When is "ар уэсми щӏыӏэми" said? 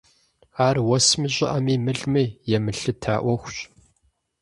0.65-1.75